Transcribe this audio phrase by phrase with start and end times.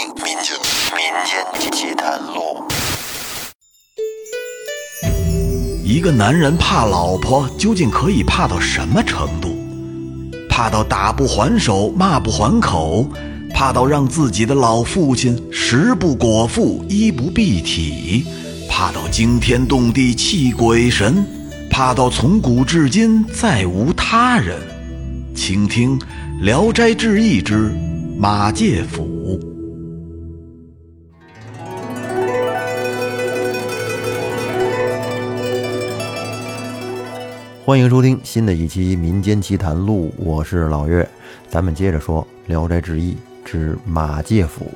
[0.00, 0.56] 民间
[0.96, 2.64] 民间奇谈录。
[5.84, 9.54] 一个男人怕老婆，究竟可以怕到什么程度？
[10.48, 13.06] 怕到打不还手，骂不还口，
[13.52, 18.24] 怕到让自己的老父亲食不果腹，衣不蔽体，
[18.70, 21.22] 怕到惊天动地，泣鬼神，
[21.70, 24.56] 怕到从古至今再无他人。
[25.34, 25.98] 请听
[26.40, 27.70] 《聊斋志异》之
[28.18, 29.38] 马介甫。
[37.70, 41.08] 欢迎收听新的一期《民间奇谈录》，我是老岳。
[41.48, 43.14] 咱们接着说《聊斋志异》
[43.48, 44.66] 之马介甫。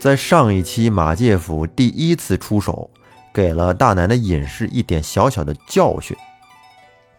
[0.00, 2.90] 在上一期，马介甫第一次出手，
[3.32, 6.16] 给了大奶奶尹氏一点小小的教训，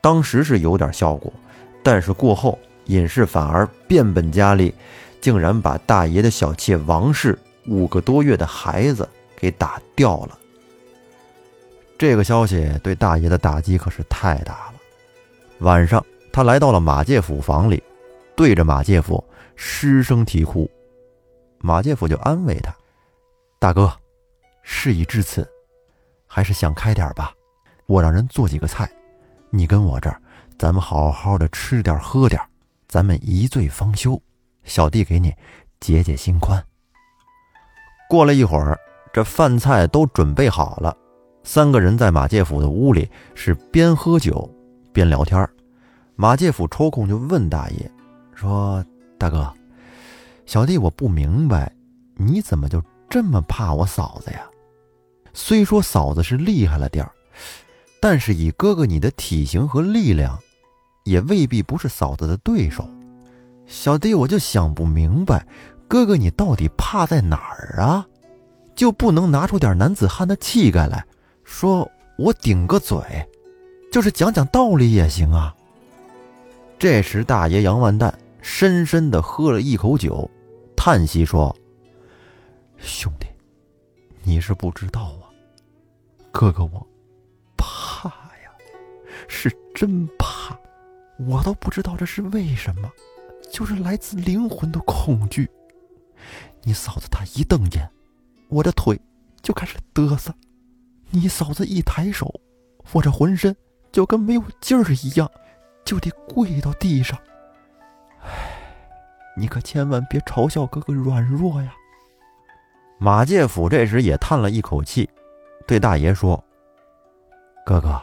[0.02, 1.32] 当时是有点效果，
[1.82, 4.74] 但是过后尹氏反而变本加厉，
[5.22, 9.08] 竟然把大爷的小妾王氏五个多月的孩子
[9.38, 10.38] 给打掉了。
[11.98, 14.73] 这个消息对大爷的打击可是太大了。
[15.60, 17.82] 晚上，他来到了马介甫房里，
[18.36, 19.24] 对着马介甫
[19.56, 20.70] 失声啼哭。
[21.60, 22.76] 马介甫就安慰他
[23.60, 23.92] ：“大哥，
[24.62, 25.48] 事已至此，
[26.28, 27.34] 还是想开点吧。
[27.86, 28.92] 我让人做几个菜，
[29.50, 30.22] 你跟我这儿，
[30.58, 32.42] 咱们好好的吃点喝点，
[32.90, 34.22] 咱们一醉方休。
[34.66, 35.34] 小弟给你
[35.80, 36.62] 解解心宽。”
[38.10, 38.78] 过了一会儿，
[39.14, 40.96] 这饭菜都准备好了。
[41.44, 44.50] 三个人在马介甫的屋里是边喝酒
[44.94, 45.50] 边聊天
[46.16, 47.92] 马介甫抽空就问大爷
[48.36, 48.86] 说
[49.18, 49.52] ：“大哥，
[50.46, 51.72] 小弟我不明白，
[52.16, 54.42] 你怎么就这么怕我嫂子呀？
[55.34, 57.12] 虽说嫂子是厉害了点儿，
[58.00, 60.38] 但是以哥哥你的体型和力量，
[61.06, 62.88] 也未必不是嫂子的对手。
[63.66, 65.46] 小弟我就想不明白，
[65.88, 68.06] 哥哥你到底怕在哪儿啊？
[68.76, 71.04] 就不能拿出点男子汉的气概来？”
[71.44, 73.00] 说我顶个嘴，
[73.94, 75.56] 就是讲讲道理也行啊。
[76.80, 78.12] 这时，大爷杨万蛋
[78.42, 80.28] 深深的喝了一口酒，
[80.76, 81.56] 叹息说
[82.80, 83.28] ：“兄弟，
[84.24, 85.30] 你是不知道啊，
[86.32, 86.88] 哥哥我
[87.56, 88.50] 怕呀，
[89.28, 90.58] 是真怕，
[91.20, 92.92] 我都不知道这是为什么，
[93.52, 95.48] 就是来自灵魂的恐惧。
[96.64, 97.88] 你嫂子她一瞪眼，
[98.48, 99.00] 我的腿
[99.44, 100.34] 就开始嘚瑟。”
[101.16, 102.42] 你嫂子一抬手，
[102.92, 103.56] 我这浑身
[103.94, 105.32] 就跟没有劲儿一样，
[105.86, 107.18] 就得跪到地上。
[108.22, 108.28] 唉，
[109.38, 111.74] 你可千万别嘲笑哥哥软弱呀。
[112.98, 115.10] 马介甫这时也叹了一口气，
[115.66, 116.44] 对大爷说
[117.66, 118.02] ：“哥哥，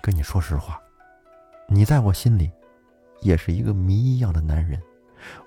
[0.00, 0.80] 跟你说实话，
[1.68, 2.50] 你在我心里
[3.20, 4.80] 也是一个谜一样的男人，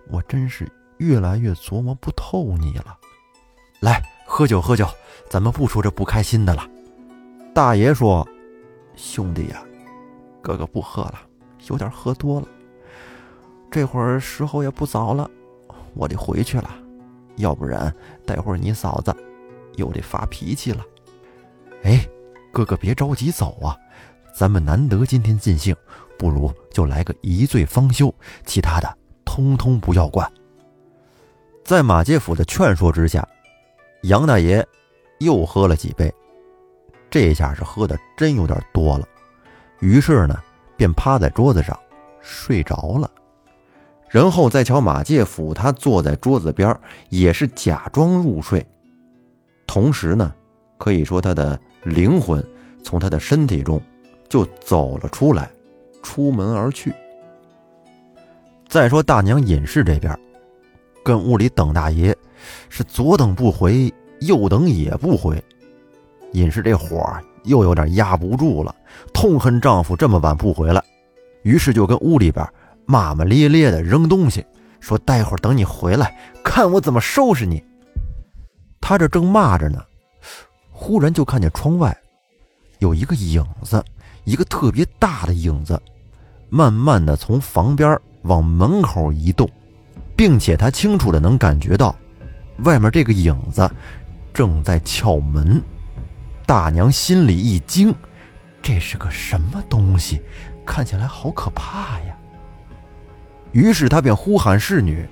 [0.09, 2.95] 我真是越来越琢磨不透你了。
[3.79, 4.85] 来。”喝酒喝酒，
[5.29, 6.67] 咱们不说这不开心的了。
[7.55, 8.27] 大爷说
[8.97, 9.63] ：“兄弟呀，
[10.41, 11.21] 哥哥不喝了，
[11.69, 12.47] 有点喝多了。
[13.71, 15.29] 这会儿时候也不早了，
[15.93, 16.69] 我得回去了，
[17.37, 17.93] 要不然
[18.25, 19.15] 待会儿你嫂子
[19.75, 20.83] 又得发脾气了。”
[21.83, 22.05] 哎，
[22.51, 23.77] 哥哥别着急走啊，
[24.35, 25.73] 咱们难得今天尽兴，
[26.17, 28.13] 不如就来个一醉方休，
[28.45, 30.29] 其他的通通不要管。
[31.63, 33.25] 在马介甫的劝说之下。
[34.03, 34.65] 杨大爷
[35.19, 36.13] 又喝了几杯，
[37.09, 39.07] 这下是喝的真有点多了，
[39.79, 40.37] 于是呢，
[40.75, 41.77] 便趴在桌子上
[42.21, 43.09] 睡着了。
[44.09, 46.77] 然后再瞧马介甫，他坐在桌子边，
[47.09, 48.65] 也是假装入睡，
[49.65, 50.33] 同时呢，
[50.77, 52.45] 可以说他的灵魂
[52.83, 53.81] 从他的身体中
[54.29, 55.49] 就走了出来，
[56.01, 56.93] 出门而去。
[58.67, 60.17] 再说大娘尹氏这边，
[61.03, 62.15] 跟屋里等大爷。
[62.69, 63.91] 是左等不回，
[64.21, 65.43] 右等也不回，
[66.33, 67.05] 尹氏这火
[67.43, 68.75] 又有点压不住了，
[69.13, 70.83] 痛恨丈夫这么晚不回来，
[71.43, 72.47] 于是就跟屋里边
[72.85, 74.45] 骂骂咧咧的扔东西，
[74.79, 77.63] 说待会儿等你回来，看我怎么收拾你。
[78.79, 79.83] 他这正骂着呢，
[80.71, 81.97] 忽然就看见窗外
[82.79, 83.83] 有一个影子，
[84.23, 85.81] 一个特别大的影子，
[86.49, 89.49] 慢慢的从房边往门口移动，
[90.15, 91.95] 并且他清楚的能感觉到。
[92.63, 93.69] 外面这个影子
[94.33, 95.61] 正在敲门，
[96.47, 97.93] 大娘心里一惊，
[98.61, 100.21] 这是个什么东西？
[100.65, 102.15] 看起来好可怕呀！
[103.51, 105.05] 于是她便呼喊侍女，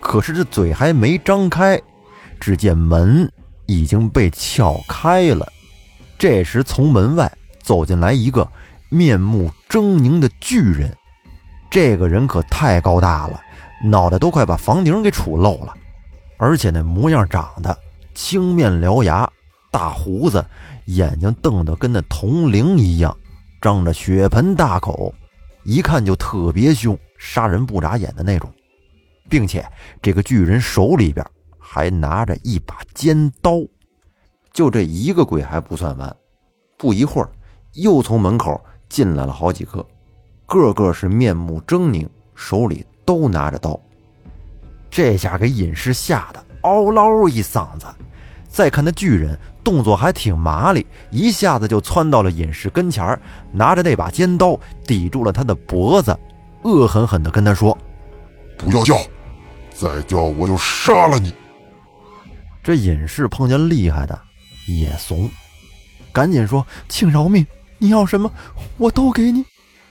[0.00, 1.80] 可是这嘴还没张开，
[2.38, 3.30] 只见门
[3.64, 5.50] 已经被撬开了。
[6.18, 7.32] 这时从门外
[7.62, 8.46] 走进来一个
[8.90, 10.94] 面目狰狞的巨人，
[11.70, 13.40] 这个人可太高大了，
[13.82, 15.72] 脑袋都快把房顶给杵漏了。
[16.36, 17.74] 而且那模样长得
[18.14, 19.26] 青面獠牙，
[19.70, 20.44] 大胡子，
[20.86, 23.14] 眼睛瞪得跟那铜铃一样，
[23.60, 25.14] 张着血盆大口，
[25.64, 28.50] 一看就特别凶，杀人不眨眼的那种，
[29.28, 29.66] 并且
[30.00, 31.24] 这个巨人手里边
[31.58, 33.60] 还拿着一把尖刀。
[34.52, 36.16] 就这一个鬼还不算完，
[36.78, 37.28] 不一会儿，
[37.74, 38.58] 又从门口
[38.88, 39.86] 进来了好几个，
[40.46, 43.78] 个个是面目狰狞，手里都拿着刀。
[44.88, 47.86] 这下给隐士吓得嗷唠一嗓子。
[48.48, 53.20] 再看那巨人动作还挺麻利，一下子就窜到了隐士跟前儿
[53.50, 56.16] 拿着那把尖刀抵住了他的脖子，
[56.62, 57.76] 恶狠狠地跟他说
[58.56, 58.96] ：“不要叫，
[59.74, 61.34] 再叫我就杀了你！”
[62.62, 64.16] 这隐士碰见厉害的。
[64.68, 65.28] 也怂，
[66.12, 67.44] 赶紧说：“请饶命！
[67.78, 68.30] 你要什么，
[68.76, 69.44] 我都给你。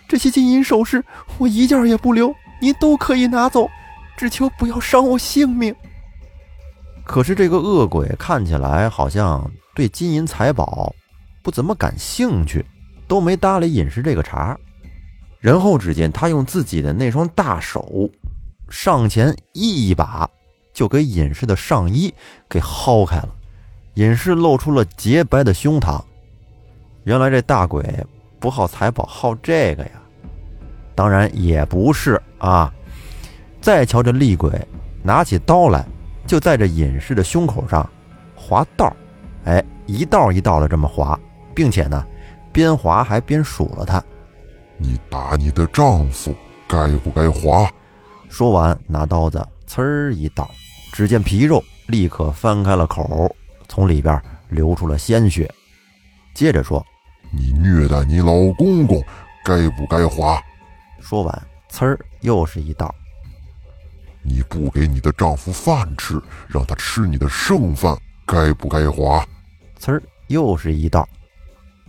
[0.07, 1.03] 这些金银首饰，
[1.37, 3.69] 我一件也不留，您都可以拿走，
[4.15, 5.75] 只求不要伤我性命。”
[7.03, 10.91] 可是这个恶鬼看起来好像对金银财宝
[11.43, 12.65] 不怎么感兴趣，
[13.07, 14.57] 都没搭理隐士这个茬。
[15.39, 18.09] 然后只见他用自己的那双大手
[18.69, 20.27] 上前一把，
[20.73, 22.11] 就给隐士的上衣
[22.49, 23.29] 给薅开了。
[23.93, 26.01] 隐士露出了洁白的胸膛，
[27.03, 27.83] 原来这大鬼
[28.39, 29.91] 不好财宝，好这个呀？
[30.95, 32.73] 当然也不是啊！
[33.61, 34.51] 再瞧这厉鬼，
[35.03, 35.85] 拿起刀来，
[36.25, 37.87] 就在这隐士的胸口上
[38.35, 38.95] 划道
[39.45, 41.19] 哎，一道一道的这么划，
[41.53, 42.05] 并且呢，
[42.51, 44.03] 边划还边数了他
[44.77, 46.35] ：“你打你的丈夫，
[46.67, 47.69] 该不该划？”
[48.27, 49.37] 说完，拿刀子
[49.67, 50.49] 呲儿一刀，
[50.91, 53.33] 只见皮肉立刻翻开了口。
[53.67, 55.51] 从里边流出了鲜血，
[56.33, 56.85] 接着说
[57.31, 59.01] ：“你虐待你老公公，
[59.43, 60.41] 该不该划？”
[60.99, 62.93] 说完，呲儿又是一道。
[64.23, 67.95] 你不给你的丈夫饭吃，让他吃你的剩饭，
[68.25, 69.23] 该不该划？
[69.79, 71.07] 呲儿又是一道。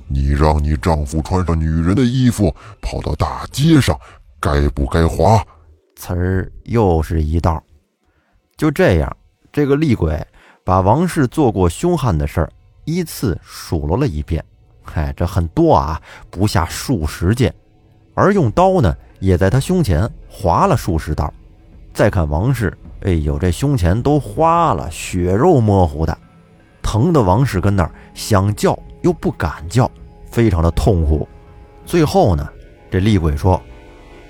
[0.09, 3.99] 你让你丈夫穿上女人的衣服，跑到大街上，
[4.39, 5.45] 该不该划？
[5.99, 7.63] 呲儿又是一道。
[8.57, 9.17] 就这样，
[9.53, 10.25] 这个厉鬼。
[10.65, 12.53] 把王氏做过凶悍的事儿
[12.87, 14.45] 依次数落了一遍，
[14.83, 17.55] 嗨，这很多啊，不下数十件。
[18.15, 21.33] 而用刀呢，也在他胸前划了数十刀。
[21.95, 26.19] 再看王氏，哎呦，这胸前都花了，血肉模糊的，
[26.87, 29.91] 疼的王氏跟那儿想叫又不敢叫，
[30.31, 31.27] 非常的痛苦。
[31.85, 32.49] 最后呢，
[32.89, 33.61] 这厉鬼说：“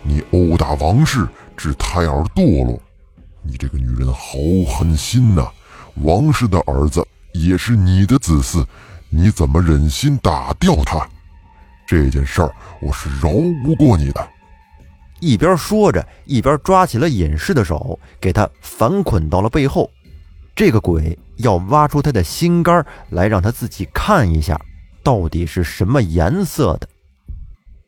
[0.03, 2.81] 你殴打王氏，致胎儿堕落，
[3.43, 5.47] 你这个女人好狠心呐！”
[6.03, 8.65] 王氏的儿子也是你的子嗣，
[9.11, 11.07] 你怎么忍心打掉他？
[11.87, 12.51] 这件事儿
[12.81, 13.31] 我是饶
[13.63, 14.29] 不过你的。
[15.21, 19.91] 一边说着，一边抓起了隐士的手，给他反捆到了背后。
[20.57, 24.59] 这个鬼要挖出他的心肝来，让他自己看一下，
[25.03, 26.89] 到底是什么颜色的。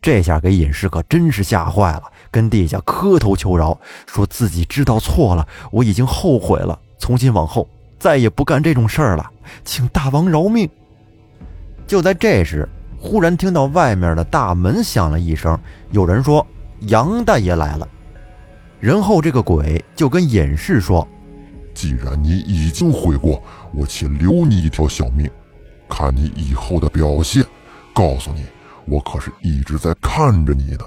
[0.02, 3.76] 这下给隐士可真是吓坏了，跟地下磕头求饶，
[4.06, 7.66] 说自己知道错了，我已经后悔了，从今往后。
[7.98, 9.28] 再也不干这种事儿了，
[9.64, 10.68] 请大王饶命！
[11.84, 15.58] 就在这时，忽然听到外面的大门响了一声，
[15.90, 16.46] 有人说
[16.86, 17.88] ：“杨大爷来了。”
[18.78, 21.08] 然后这个鬼就跟隐士说
[21.78, 23.40] ：“既然你已经悔过，
[23.73, 25.30] 我且留你一条小命，
[25.88, 27.47] 看你以后的表现。
[27.94, 28.44] 告诉你，
[28.85, 30.85] 我可是一直在看着你的。”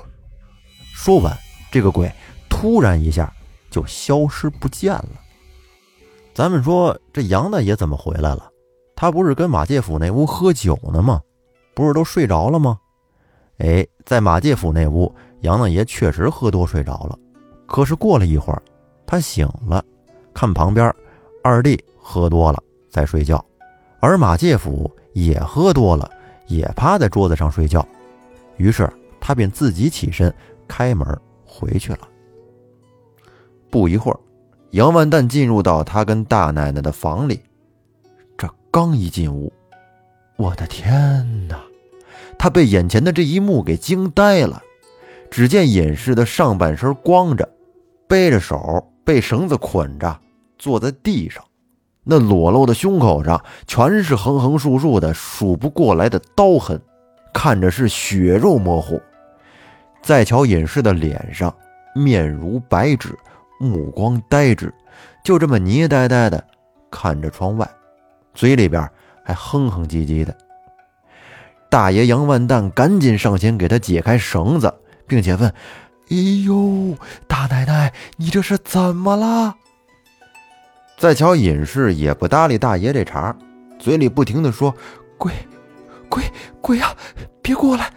[0.93, 1.33] 说完，
[1.71, 2.11] 这个鬼
[2.49, 3.33] 突然一下
[3.69, 5.07] 就消失不见了。
[6.33, 8.51] 咱们说这杨大爷怎么回来了？
[8.93, 11.21] 他不是跟马介甫那屋喝酒呢吗？
[11.73, 12.77] 不是都睡着了吗？
[13.59, 17.17] 哎，在马介甫那屋，杨大爷确实喝多睡着了。
[17.65, 18.61] 可是过了一会儿，
[19.07, 19.81] 他醒了，
[20.33, 20.93] 看旁边
[21.43, 23.43] 二弟喝多了在睡觉，
[23.99, 26.09] 而马介甫也喝多了，
[26.47, 27.85] 也趴在桌子上睡觉。
[28.57, 30.33] 于是他便自己起身
[30.67, 31.07] 开门
[31.45, 32.07] 回去了。
[33.69, 34.19] 不一会儿。
[34.71, 37.41] 杨万蛋进入到他跟大奶奶的房里，
[38.37, 39.51] 这刚一进屋，
[40.37, 41.61] 我的天哪！
[42.39, 44.63] 他被眼前的这一幕给惊呆了。
[45.29, 47.49] 只见隐士的上半身光着，
[48.07, 50.19] 背着手被绳子捆着，
[50.57, 51.43] 坐在地上，
[52.03, 56.81] 那裸露的胸口上全是横横竖竖的数不过来的刀痕，
[57.33, 59.01] 看着是血肉模糊。
[60.01, 61.53] 再瞧隐士的脸上，
[61.95, 63.17] 面如白纸。
[63.59, 64.73] 目光呆滞，
[65.23, 66.43] 就这么泥呆呆的
[66.89, 67.69] 看着窗外，
[68.33, 68.89] 嘴里边
[69.23, 70.35] 还哼哼唧唧的。
[71.69, 74.73] 大爷杨万蛋赶紧上前给他解开绳子，
[75.05, 75.53] 并且问
[76.11, 76.15] ：“哎
[76.45, 79.55] 呦，大奶奶，你这是怎么了？”
[80.99, 83.35] 再瞧隐士也不搭理大爷这茬，
[83.79, 84.75] 嘴里不停的说
[85.17, 85.33] ：“鬼，
[86.09, 86.23] 鬼，
[86.59, 86.93] 鬼啊，
[87.41, 87.91] 别过来！”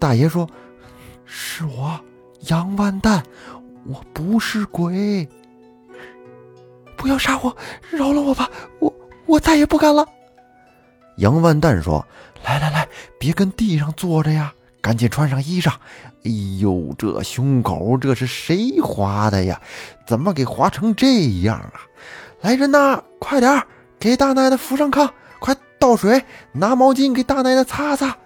[0.00, 0.48] 大爷说
[1.24, 2.00] ：“是我，
[2.48, 3.22] 杨万蛋，
[3.84, 5.28] 我不是鬼。
[6.96, 7.54] 不要杀我，
[7.90, 8.92] 饶了我吧，我
[9.26, 10.06] 我再也不敢了。”
[11.18, 12.04] 杨万蛋说
[12.44, 12.88] ：“来来来，
[13.20, 14.52] 别跟地上坐着呀，
[14.86, 15.70] 赶紧穿上衣裳。
[16.22, 19.60] 哎呦，这胸口这是谁划的呀？
[20.06, 21.72] 怎么给划成这样啊？
[22.40, 23.60] 来人呐，快点
[23.98, 28.16] 给大奶奶扶上炕，快倒水，拿毛巾给大奶奶擦擦。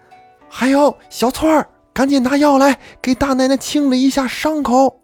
[0.50, 5.00] 还有小翠儿，赶紧拿药来给大奶奶清理一下伤口。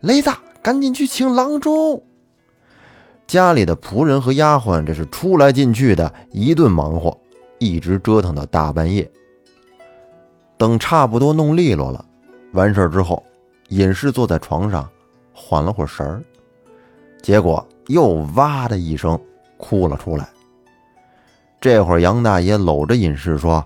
[0.00, 0.30] 雷子，
[0.60, 2.02] 赶紧去请郎中。”
[3.26, 7.18] 家里的仆人和丫鬟这是出来进去的，一顿忙活，
[7.58, 9.10] 一直折腾到大半夜。
[10.60, 12.04] 等差不多弄利落了，
[12.52, 13.24] 完事儿之后，
[13.70, 14.86] 尹氏坐在床上
[15.32, 16.22] 缓了会儿神儿，
[17.22, 19.18] 结果又哇的一声
[19.56, 20.28] 哭了出来。
[21.62, 23.64] 这会儿杨大爷搂着尹氏说：“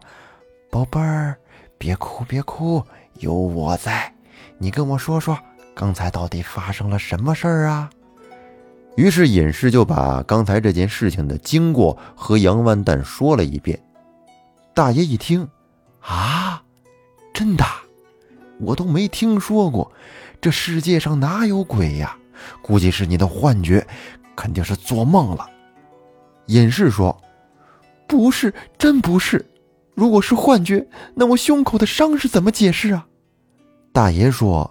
[0.71, 1.37] 宝贝儿，
[1.79, 2.81] 别哭别哭，
[3.15, 4.15] 有我在。
[4.57, 5.37] 你跟我说说，
[5.75, 7.91] 刚才到底发生了什么事儿啊？”
[8.95, 13.77] 于是尹氏就把刚才这件事情的经过和杨万蛋说了一遍。
[14.73, 15.49] 大爷一听，
[16.01, 16.63] 啊，
[17.35, 17.65] 真的，
[18.61, 19.93] 我都没听说过，
[20.41, 22.17] 这世界上哪有鬼呀？
[22.63, 23.85] 估计是你的幻觉，
[24.37, 25.47] 肯定是做梦了。
[26.47, 27.21] 隐士说
[28.07, 29.45] ：“不是，真不是。
[29.95, 33.07] 如果是幻觉，那我胸口的伤是怎么解释啊？”
[33.93, 34.71] 大爷说：“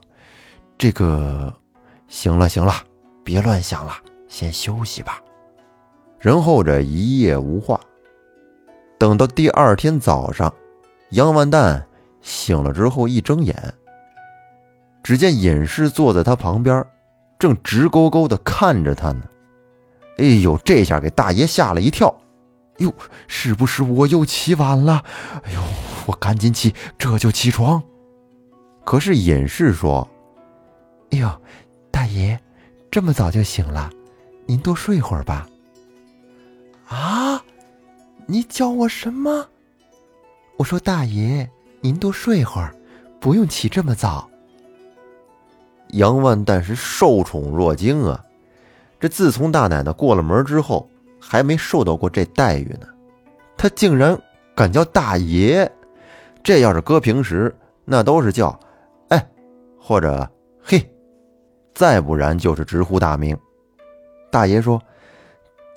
[0.78, 1.54] 这个，
[2.08, 2.74] 行了行了，
[3.24, 3.94] 别乱想了。”
[4.30, 5.22] 先休息吧。
[6.18, 7.80] 然后这一夜无话。
[8.98, 10.54] 等到第二天早上，
[11.10, 11.86] 杨万蛋
[12.24, 13.74] 醒了之后一睁眼，
[15.04, 16.84] 只见尹氏坐在他旁边，
[17.38, 19.22] 正直勾勾的看着他呢。
[20.18, 22.16] 哎呦，这下给大爷吓了一跳。
[22.78, 22.92] 哟，
[23.28, 25.04] 是不是我又起晚了？
[25.44, 25.62] 哎呦，
[26.08, 27.84] 我赶紧起，这就起床。
[28.84, 30.10] 可是尹氏说
[31.12, 31.30] ：“哎呦，
[31.92, 32.40] 大爷，
[32.90, 33.92] 这么早就醒了？”
[34.48, 35.48] 您多睡会儿吧。
[36.88, 37.42] 啊，
[38.26, 39.48] 你叫我什么？
[40.58, 41.50] 我说大爷，
[41.84, 42.74] 您多睡会儿，
[43.20, 44.30] 不用起这么早。
[45.90, 48.24] 杨万蛋是受宠若惊啊！
[49.02, 52.88] 这自从大奶奶过了门之后，还没受到过这待遇呢。
[53.58, 54.18] 他竟然
[54.56, 55.70] 敢叫大爷，
[56.42, 58.58] 这要是搁平时，那都是叫
[59.10, 59.28] 哎，
[59.78, 60.26] 或者
[60.64, 60.90] 嘿，
[61.76, 63.38] 再不然就是直呼大名。
[64.32, 64.82] 大爷说：“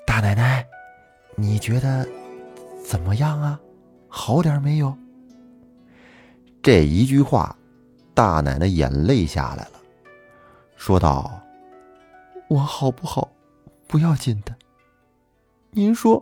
[0.06, 0.64] 大奶奶，
[1.34, 2.06] 你觉得
[2.84, 3.58] 怎么样啊？
[4.06, 4.96] 好点没有？”
[6.66, 7.56] 这一句话，
[8.12, 9.80] 大奶奶眼泪下来了，
[10.74, 11.40] 说道
[12.50, 13.30] ：“我好不好？
[13.86, 14.52] 不要紧的。
[15.70, 16.20] 您说，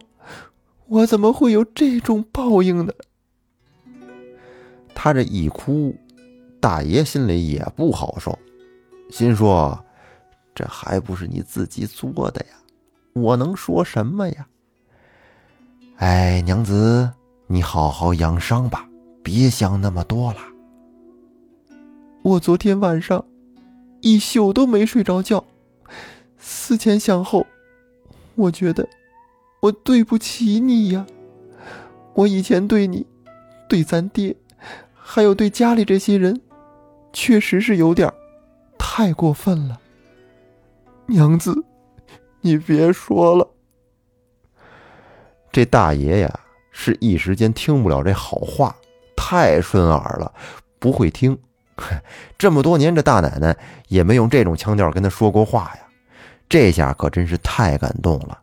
[0.86, 2.92] 我怎么会有这种报应呢？”
[4.94, 5.96] 他这一哭，
[6.60, 8.38] 大爷心里也不好受，
[9.08, 9.82] 心说。
[10.54, 12.52] 这还不是你自己作的呀，
[13.14, 14.46] 我能说什么呀？
[15.96, 17.10] 哎，娘子，
[17.46, 18.86] 你好好养伤吧，
[19.24, 20.38] 别想那么多了。
[22.22, 23.24] 我昨天晚上
[24.02, 25.44] 一宿都没睡着觉，
[26.38, 27.46] 思前想后，
[28.34, 28.86] 我觉得
[29.60, 31.06] 我对不起你呀。
[32.12, 33.06] 我以前对你、
[33.68, 34.36] 对咱爹，
[34.94, 36.40] 还有对家里这些人，
[37.12, 38.12] 确实是有点
[38.78, 39.80] 太过分了。
[41.06, 41.64] 娘子，
[42.42, 43.48] 你别说了。
[45.50, 46.40] 这大爷呀，
[46.70, 48.76] 是一时间听不了这好话，
[49.16, 50.32] 太顺耳了，
[50.78, 51.38] 不会听。
[52.38, 53.56] 这么多年，这大奶奶
[53.88, 55.80] 也没用这种腔调跟他说过话呀。
[56.48, 58.38] 这下可真是太感动了，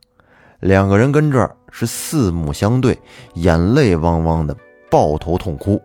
[0.59, 2.99] 两个人跟这儿是四目相对，
[3.35, 4.55] 眼泪汪汪的，
[4.89, 5.81] 抱头痛哭。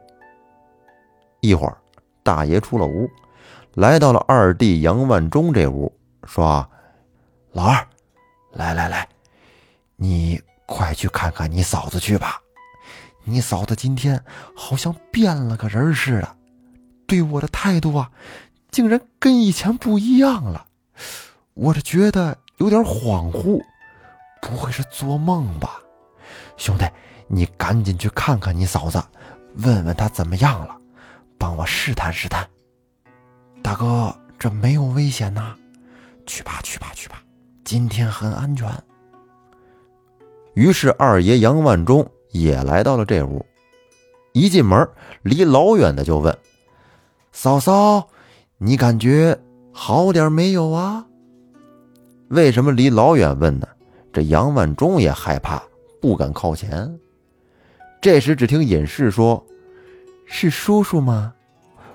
[1.40, 1.76] 一会儿，
[2.24, 3.08] 大爷出了屋，
[3.74, 5.92] 来到了二弟杨万忠这屋。
[6.24, 6.68] 说
[7.52, 7.86] ：“老二，
[8.50, 9.08] 来来来，
[9.94, 12.40] 你快去看看你嫂子去吧。
[13.28, 14.22] 你嫂子今天
[14.54, 16.36] 好像变了个人似的，
[17.06, 18.10] 对我的态度啊，
[18.70, 20.66] 竟然跟以前不一样了。
[21.54, 23.60] 我这觉得有点恍惚，
[24.40, 25.80] 不会是做梦吧？
[26.56, 26.86] 兄弟，
[27.26, 29.02] 你赶紧去看看你嫂子，
[29.56, 30.76] 问问她怎么样了，
[31.36, 32.48] 帮我试探试探。
[33.62, 35.56] 大哥，这没有危险呐。”
[36.26, 37.22] 去吧，去吧，去吧，
[37.64, 38.68] 今天很安全。
[40.54, 42.04] 于是二爷杨万忠
[42.40, 43.44] 也来到了这屋，
[44.32, 44.88] 一进门，
[45.22, 46.36] 离老远的就问
[47.32, 48.08] ：“嫂嫂，
[48.58, 49.38] 你感觉
[49.72, 51.06] 好点没有啊？”
[52.28, 53.68] 为什么离老远问呢？
[54.12, 55.62] 这杨万忠也害怕，
[56.00, 56.98] 不敢靠前。
[58.00, 59.44] 这时，只听隐士说
[60.26, 61.34] ：“是叔叔吗？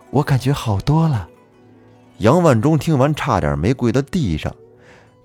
[0.09, 1.27] 我感觉好多了。”
[2.19, 4.55] 杨万忠听完，差点没跪到地上。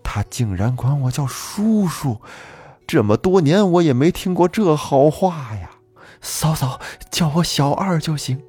[0.03, 2.17] 他竟然管我叫叔叔，
[2.87, 5.71] 这么多年我也没听过这好话呀！
[6.21, 8.41] 嫂嫂叫我小二就行。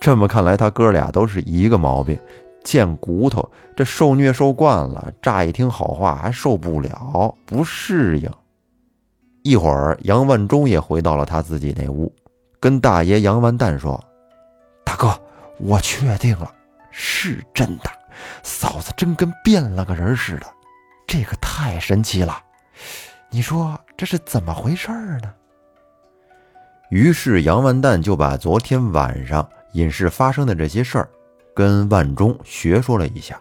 [0.00, 2.18] 这么看来，他哥俩都是一个毛病，
[2.64, 3.50] 贱骨头。
[3.76, 8.30] 这受虐受惯了，乍一听好话还受不了，不适应。
[9.42, 12.12] 一会儿，杨万忠也回到了他自己那屋，
[12.58, 14.02] 跟大爷杨万蛋说
[14.84, 15.18] ：“大哥，
[15.58, 16.50] 我确定了，
[16.90, 17.90] 是真的，
[18.42, 20.46] 嫂子真跟变了个人似的，
[21.06, 22.38] 这个太神奇了。
[23.30, 24.90] 你说这是怎么回事
[25.22, 25.32] 呢？”
[26.90, 31.08] 于是杨万蛋就把昨天晚上隐士发生的这些事儿，
[31.54, 33.40] 跟万忠学说了一下。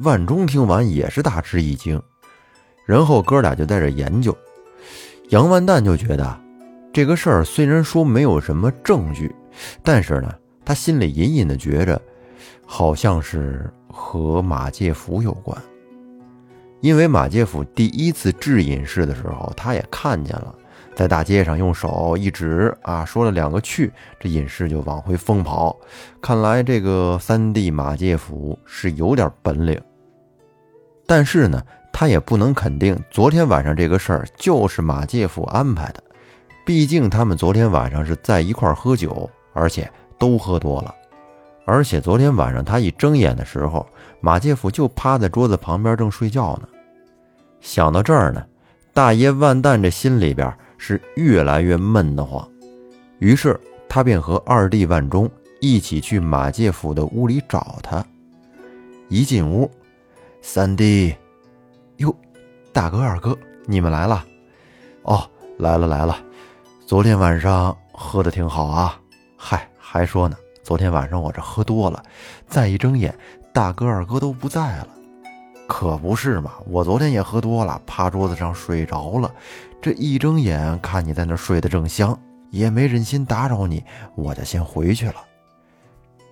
[0.00, 2.02] 万忠听完也是大吃一惊，
[2.84, 4.36] 然后哥俩就在这研究。
[5.28, 6.38] 杨万蛋就觉得，
[6.92, 9.34] 这个事儿虽然说没有什么证据，
[9.82, 10.34] 但是呢，
[10.64, 12.00] 他心里隐隐的觉着，
[12.66, 15.56] 好像是和马介甫有关。
[16.80, 20.54] 因为马介甫第一次治隐士的时候，他也看见了，
[20.94, 25.76] 在大街上用手一指啊，说了两个去，这隐士就往回疯跑。
[26.20, 29.80] 看来这个三弟马介甫是有点本领，
[31.06, 31.62] 但是呢。
[31.98, 36.04] 他也不能肯定昨天晚上这个事儿就是马介甫安排的，
[36.66, 40.94] 毕竟他们昨天晚上是在一块儿喝酒，而且都喝多了。
[41.66, 43.84] 而且昨天晚上他一睁眼的时候，
[44.20, 46.68] 马介甫就趴在桌子旁边正睡觉呢。
[47.60, 48.46] 想到这儿呢，
[48.94, 52.48] 大爷万旦这心里边是越来越闷得慌，
[53.18, 53.58] 于是
[53.88, 55.28] 他便和二弟万忠
[55.60, 58.04] 一起去马介甫的屋里找他。
[59.08, 59.68] 一进屋，
[60.40, 61.14] 三弟。
[61.96, 62.14] 哟，
[62.72, 64.24] 大哥二哥，你们来了？
[65.02, 66.16] 哦，来了来了。
[66.86, 69.00] 昨天晚上喝的挺好啊。
[69.36, 72.02] 嗨，还说呢，昨天晚上我这喝多了，
[72.48, 73.16] 再一睁眼，
[73.52, 74.88] 大哥二哥都不在了。
[75.68, 79.32] 可不是嘛，我昨天也喝多了，趴桌子上睡着了。
[79.80, 82.18] 这一睁眼看你在那睡得正香，
[82.50, 83.84] 也没忍心打扰你，
[84.16, 85.14] 我就先回去了。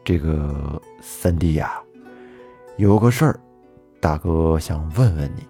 [0.04, 1.80] 这个三弟呀，
[2.76, 3.38] 有个事儿，
[4.00, 5.46] 大哥想问问你。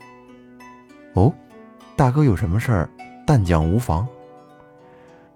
[1.14, 1.32] 哦，
[1.96, 2.90] 大哥有什么事儿？
[3.26, 4.06] 但讲无妨。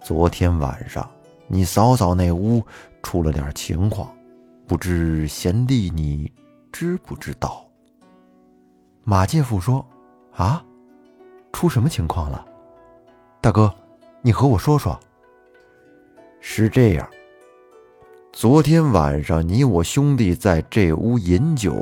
[0.03, 1.09] 昨天晚上
[1.47, 2.63] 你嫂嫂那屋
[3.03, 4.11] 出了点情况，
[4.67, 6.31] 不知贤弟你
[6.73, 7.65] 知不知道？
[9.05, 9.85] 马介甫说
[10.37, 10.65] ：“啊，
[11.53, 12.45] 出什么情况了？
[13.41, 13.73] 大哥，
[14.23, 14.99] 你和我说说。”
[16.41, 17.09] 是这样，
[18.33, 21.75] 昨天晚上你我兄弟在这屋饮酒，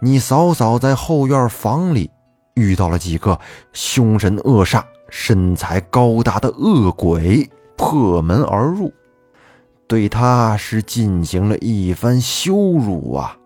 [0.00, 2.10] 你嫂嫂在后院房里。
[2.54, 3.36] 遇到了几个
[3.72, 8.92] 凶神恶煞、身材高大的恶鬼，破门而入，
[9.86, 13.36] 对他是进行了一番羞辱啊！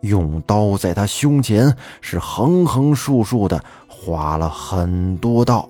[0.00, 5.68] 用刀在他胸前是横横竖竖的划了很多道，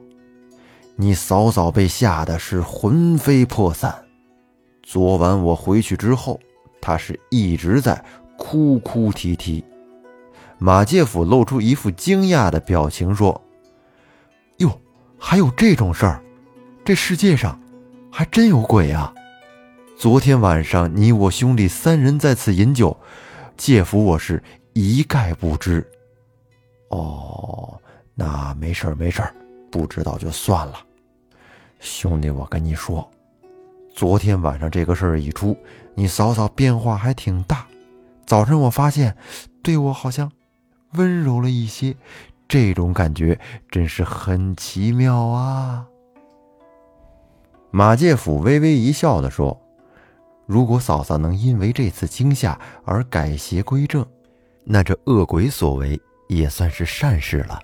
[0.97, 3.95] 你嫂嫂被吓得是魂飞魄散。
[4.83, 6.41] 昨晚我回去之后，
[6.81, 8.05] 她是一直在
[8.37, 9.65] 哭哭啼啼。
[10.59, 13.41] 马介甫露出一副惊讶的表情，说
[14.59, 14.81] ：“哟，
[15.19, 16.23] 还有这种事儿？
[16.85, 17.59] 这世界上
[18.11, 19.13] 还真有鬼啊！
[19.97, 22.95] 昨天晚上你我兄弟三人在此饮酒，
[23.57, 24.43] 介甫我是
[24.75, 25.85] 一概不知。
[26.91, 27.81] 哦，
[28.15, 29.35] 那没事儿没事儿，
[29.71, 30.75] 不知道就算了。
[31.81, 33.11] 兄弟，我跟你说，
[33.95, 35.57] 昨天晚上这个事儿一出，
[35.95, 37.67] 你嫂嫂变化还挺大。
[38.27, 39.17] 早晨我发现，
[39.63, 40.31] 对我好像……”
[40.93, 41.97] 温柔了一些，
[42.47, 43.39] 这种感觉
[43.71, 45.87] 真是很奇妙啊！
[47.71, 49.59] 马介甫微微一笑的说
[50.47, 54.07] ：“如果嫂嫂能因为这次惊吓而改邪归正，
[54.65, 57.61] 那这恶鬼所为也算是善事了。”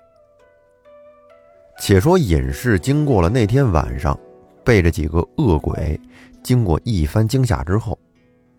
[1.79, 4.17] 且说隐士经过了那天晚上
[4.63, 5.99] 被这几个恶鬼
[6.43, 7.97] 经过一番惊吓之后，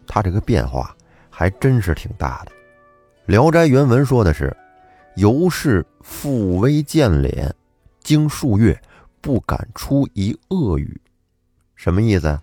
[0.06, 0.96] 他这个变化
[1.30, 2.50] 还真是挺大的。
[3.26, 4.54] 《聊斋》原文说的是。
[5.16, 7.54] 由是复微见脸，
[8.02, 8.76] 经数月
[9.20, 11.00] 不敢出一恶语，
[11.76, 12.36] 什么意思？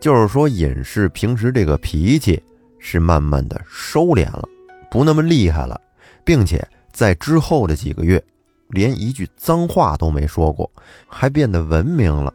[0.00, 2.42] 就是说隐士平时这个脾气
[2.78, 4.48] 是慢慢的收敛了，
[4.90, 5.78] 不那么厉害了，
[6.24, 8.22] 并且在之后的几个月，
[8.68, 10.70] 连一句脏话都没说过，
[11.06, 12.32] 还变得文明了。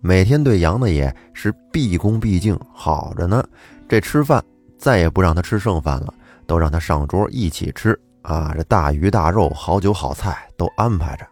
[0.00, 3.46] 每天对杨大爷是毕恭毕敬，好着呢。
[3.88, 4.42] 这吃饭
[4.78, 6.14] 再也不让他吃剩饭了，
[6.46, 7.98] 都让他上桌一起吃。
[8.22, 11.26] 啊，这大鱼大肉、好酒好菜都安排着。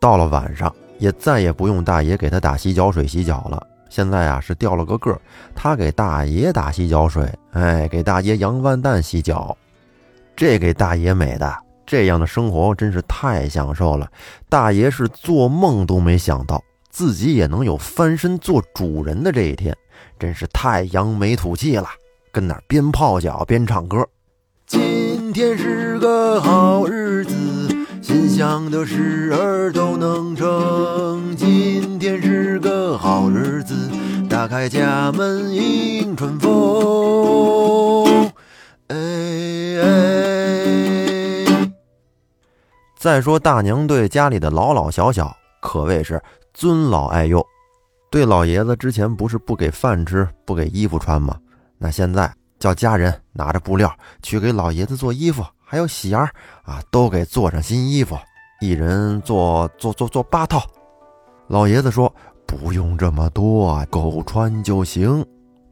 [0.00, 3.66] 到了晚上，也再也不用大爷给他打洗脚水洗脚了。
[3.94, 5.16] 现在啊，是掉了个个，
[5.54, 9.56] 他给大爷打洗脚水，哎，给大爷杨万蛋洗脚，
[10.34, 14.10] 这给大爷美的，这样的生活真是太享受了。
[14.48, 19.72] 大爷是做梦都没想到自己也能有翻身做主人的这一天，
[20.18, 21.86] 真是太扬眉吐气了，
[22.32, 24.04] 跟那边泡脚边唱歌。
[24.66, 27.34] 今天是个好日子。
[28.02, 33.83] 心想的事儿都能成，今天是个好日子，
[34.34, 38.04] 打开家门迎春风。
[38.88, 38.96] 哎
[39.80, 41.46] 哎！
[42.98, 46.20] 再说大娘对家里的老老小小可谓是
[46.52, 47.46] 尊老爱幼，
[48.10, 51.38] 对老爷子之前不是不给饭吃、不给衣服穿吗？
[51.78, 53.88] 那现在叫家人拿着布料
[54.20, 55.44] 去给老爷子做衣服。
[55.64, 56.28] 还有喜儿
[56.64, 58.18] 啊，都给做上新衣服，
[58.60, 60.60] 一人做做做做八套。
[61.46, 62.12] 老爷子说
[62.58, 65.24] ：“不用这么多，够穿就行。”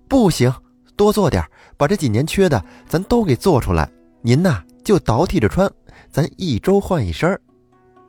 [0.09, 0.53] 不行，
[0.97, 1.43] 多做点，
[1.77, 3.89] 把这几年缺的咱都给做出来。
[4.21, 5.71] 您呐，就倒替着穿，
[6.11, 7.39] 咱一周换一身。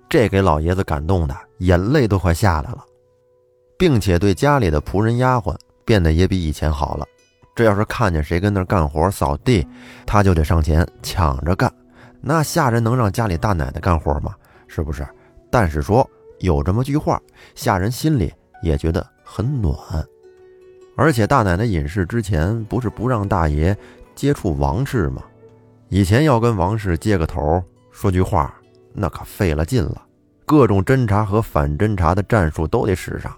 [0.09, 2.83] 这给老爷子感动的眼泪都快下来了，
[3.77, 5.55] 并且对家里的仆人丫鬟
[5.86, 7.05] 变得也比以前好了。
[7.55, 9.65] 这要是看见谁跟那干活扫地，
[10.05, 11.71] 他就得上前抢着干。
[12.19, 14.36] 那下人能让家里大奶奶干活吗？
[14.67, 15.07] 是不是？
[15.49, 16.07] 但是说
[16.39, 17.21] 有这么句话，
[17.55, 18.33] 下人心里
[18.63, 19.78] 也觉得很暖。
[20.95, 23.78] 而且大奶奶隐世之前不是不让大爷
[24.15, 25.21] 接触王氏吗？
[25.89, 28.52] 以前要跟王氏接个头说句话，
[28.93, 30.02] 那可费了劲了，
[30.45, 33.32] 各种侦查和反侦查的战术都得使上。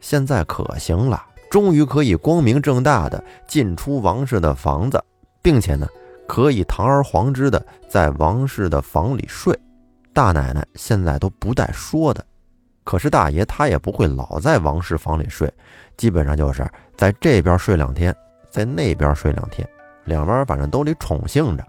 [0.00, 5.02] 现在可行了，终于可以光明正大的进出王氏的房子，
[5.42, 5.86] 并且呢。
[6.28, 9.54] 可以堂而皇之的在王氏的房里睡，
[10.14, 12.24] 大奶奶现在都不带说的。
[12.84, 15.52] 可是大爷他也不会老在王氏房里睡，
[15.96, 18.14] 基本上就是在这边睡两天，
[18.50, 19.68] 在那边睡两天，
[20.04, 21.64] 两边反正都得宠幸着。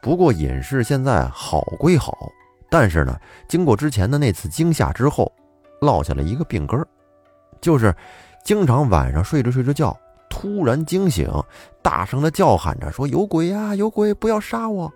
[0.00, 2.28] 不过尹氏现在好归好，
[2.70, 5.32] 但是呢，经过之前的那次惊吓之后，
[5.80, 6.86] 落下了一个病根儿，
[7.60, 7.94] 就是
[8.44, 9.96] 经常晚上睡着睡着觉。
[10.28, 11.30] 突然惊醒，
[11.82, 14.14] 大声的叫喊着说：“有鬼呀，有鬼！
[14.14, 14.90] 不要杀我！”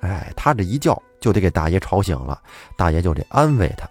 [0.00, 2.38] 哎，他这一叫就得给大爷吵醒了，
[2.76, 3.88] 大爷就得安慰他。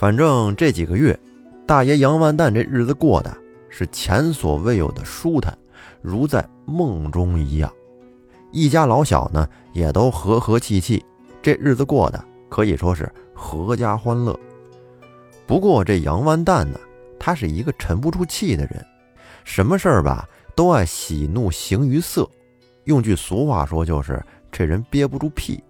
[0.00, 1.20] 反正这几个月，
[1.66, 3.36] 大爷杨万蛋这日子过的
[3.68, 5.54] 是前所未有的舒坦，
[6.00, 7.70] 如在梦中一样。
[8.50, 11.04] 一家老小呢也都和和气气，
[11.42, 14.34] 这日子过得可以说是阖家欢乐。
[15.46, 16.80] 不过这杨万蛋呢，
[17.18, 18.82] 他是一个沉不住气的人。
[19.44, 22.26] 什么事儿吧，都爱喜怒形于色，
[22.84, 25.62] 用句俗话说，就是这人憋不住屁。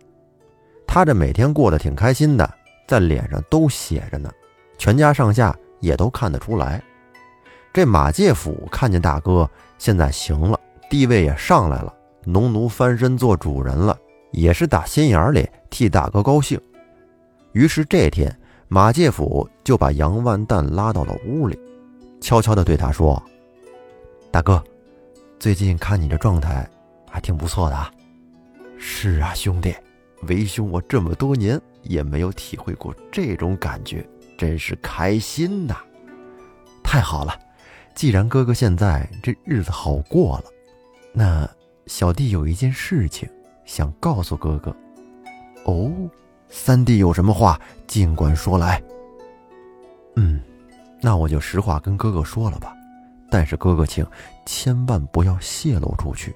[0.87, 2.49] 他这每天过得挺开心的，
[2.91, 4.29] 在脸上都写着呢，
[4.77, 6.83] 全家上下也都看得出来。
[7.73, 9.49] 这马介甫看见大哥
[9.79, 10.59] 现在行了，
[10.91, 13.97] 地位也上来了，农奴翻身做主人了，
[14.33, 16.61] 也是打心眼里替大哥高兴。
[17.53, 21.57] 于是这天，马介甫就把杨万蛋拉到了屋里，
[22.21, 23.23] 悄悄地对他说。
[24.33, 24.61] 大哥，
[25.39, 26.69] 最近看你这状态，
[27.09, 27.89] 还挺不错的啊。
[28.77, 29.73] 是啊，兄弟，
[30.23, 35.77] 为兄我这么多年也没有体会过这种感觉，真是开心呐！
[36.83, 37.39] 太好了，
[37.95, 40.45] 既然哥哥现在这日子好过了，
[41.13, 41.49] 那
[41.87, 43.29] 小弟有一件事情
[43.65, 44.75] 想告诉哥哥。
[45.65, 45.93] 哦，
[46.49, 48.83] 三弟有什么话尽管说来。
[50.17, 50.41] 嗯，
[51.01, 52.75] 那我就实话跟哥哥说了吧。
[53.31, 54.05] 但是哥哥，请
[54.45, 56.35] 千万不要泄露出去。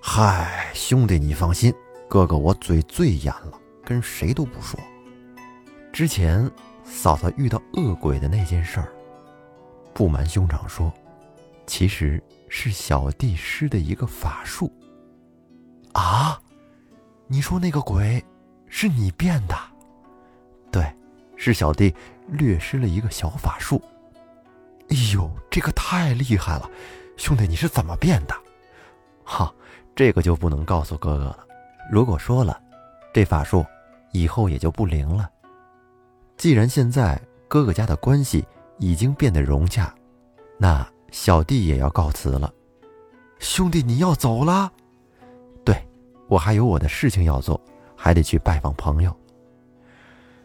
[0.00, 1.72] 嗨，兄弟，你放心，
[2.08, 4.78] 哥哥我嘴最严了，跟谁都不说。
[5.92, 6.50] 之前
[6.84, 8.92] 嫂嫂遇到恶鬼的那件事儿，
[9.92, 10.92] 不瞒兄长说，
[11.66, 14.72] 其实是小弟施的一个法术。
[15.92, 16.40] 啊，
[17.28, 18.24] 你说那个鬼
[18.68, 19.54] 是你变的？
[20.72, 20.92] 对，
[21.36, 21.94] 是小弟
[22.26, 23.80] 略施了一个小法术。
[24.88, 26.68] 哎呦，这个太厉害了，
[27.16, 28.34] 兄弟，你是怎么变的？
[29.22, 29.54] 哈，
[29.94, 31.46] 这个就不能告诉哥哥了。
[31.90, 32.60] 如果说了，
[33.12, 33.64] 这法术
[34.14, 35.28] 以后也就不灵了。
[36.36, 38.44] 既然现在哥哥家的关系
[38.78, 39.92] 已经变得融洽，
[40.56, 42.52] 那小弟也要告辞了。
[43.40, 44.72] 兄弟，你要走了？
[45.64, 45.76] 对，
[46.28, 47.60] 我还有我的事情要做，
[47.96, 49.14] 还得去拜访朋友。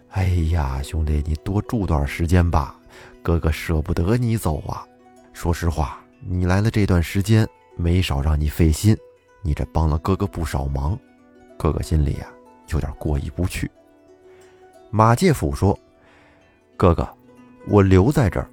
[0.09, 2.75] 哎呀，兄弟，你多住段时间吧。
[3.21, 4.83] 哥哥舍不得你走啊！
[5.31, 8.97] 说实话，你来了这段时间，没少让你费心，
[9.43, 10.97] 你这帮了哥哥不少忙，
[11.57, 12.27] 哥哥心里呀
[12.71, 13.69] 有点过意不去。
[14.91, 15.77] 马介甫说
[16.75, 17.07] ：“哥哥，
[17.67, 18.49] 我留在这儿，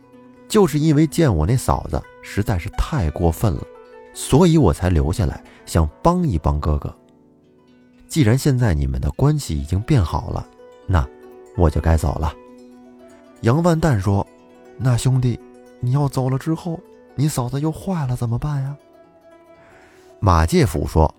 [0.48, 3.62] 就是因为见我那嫂子实在是太过分了，
[4.12, 6.94] 所以我才留下来，想帮一帮哥哥。
[8.06, 10.46] 既然现在你们的关系已经变好了，
[10.86, 11.06] 那
[11.56, 12.34] 我就该走了。”
[13.42, 14.26] 杨万蛋说
[14.78, 15.38] ：“那兄弟，
[15.80, 16.80] 你要走了之后，
[17.14, 18.76] 你嫂子又坏了怎么办呀？”
[20.20, 21.14] 马介甫说：“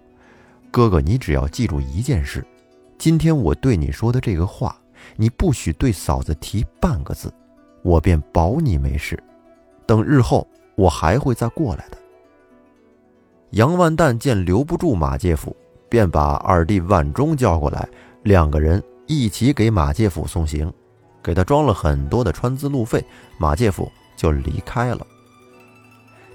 [0.71, 2.45] 哥哥，你只要记住一件事，
[2.97, 4.75] 今天我对你说的这个话。”
[5.15, 7.31] 你不许对嫂子提半个字，
[7.81, 9.17] 我便保你没事。
[9.85, 11.97] 等日后我还会再过来的。
[13.51, 15.55] 杨万蛋见留不住马介甫，
[15.87, 17.87] 便把二弟万忠叫过来，
[18.23, 20.71] 两个人一起给马介甫送行，
[21.23, 23.03] 给他装了很多的川资路费，
[23.39, 25.05] 马介甫就离开了。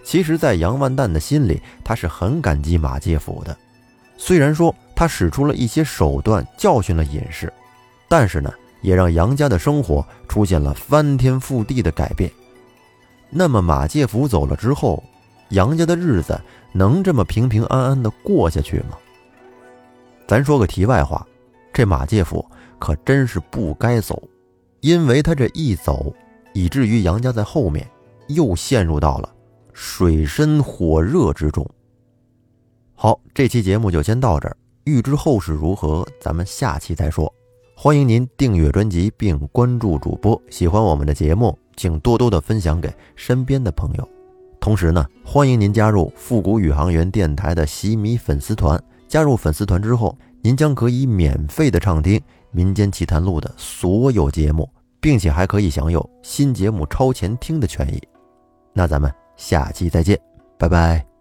[0.03, 3.57] 其实，在杨万蛋的心里，他是很感激马介甫的，
[4.17, 7.53] 虽然说他使出了一些手段教训了尹氏，
[8.09, 8.49] 但是呢。
[8.83, 12.29] 也让杨家的生活出现了翻天覆地的改变。
[13.31, 15.01] 那么马介甫走了之后，
[15.51, 16.41] 杨家的日子
[16.73, 18.99] 能这么平平安安的过下去吗？
[20.27, 21.25] 咱说个题外话，
[21.73, 22.45] 这马介甫
[22.81, 24.21] 可真是不该走，
[24.81, 26.13] 因为他这一走，
[26.53, 27.89] 以至于杨家在后面
[28.27, 29.33] 又陷入到了
[29.73, 31.65] 水深火热之中。
[32.97, 37.33] 好，这期节目就先到这儿，欲知后事如何，咱们下期再说。
[37.75, 44.09] 欢迎您订阅专辑并关注主播，喜欢我们的节目，请多多的分享给身边的朋友。
[44.61, 48.81] 同时呢，欢迎您加入复古宇航员电台的喜米粉丝团。
[49.09, 52.19] 加入粉丝团之后，您将可以免费的畅听
[52.51, 54.69] 《民间奇谈录》的所有节目，
[55.01, 58.01] 并且还可以享有新节目超前听的权益。
[58.73, 60.19] 那咱们下期再见，
[60.59, 61.12] 拜拜。